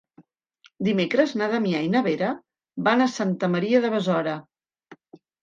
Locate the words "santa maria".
3.19-3.85